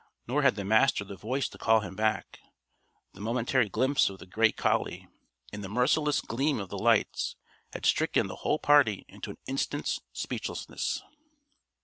[0.25, 2.39] Nor had the Master the voice to call him back.
[3.13, 5.07] The momentary glimpse of the great collie,
[5.53, 7.35] in the merciless gleam of the lights,
[7.71, 11.03] had stricken the whole party into an instant's speechlessness.